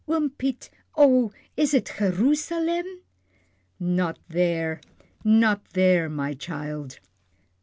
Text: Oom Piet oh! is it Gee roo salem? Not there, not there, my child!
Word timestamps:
Oom 0.09 0.31
Piet 0.31 0.71
oh! 0.97 1.31
is 1.55 1.75
it 1.75 1.91
Gee 1.99 2.05
roo 2.07 2.33
salem? 2.33 3.03
Not 3.79 4.17
there, 4.27 4.81
not 5.23 5.63
there, 5.73 6.09
my 6.09 6.33
child! 6.33 6.97